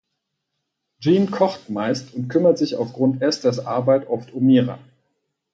[0.99, 4.79] Jean kocht meist und kümmert sich aufgrund Esthers Arbeit oft um Mira.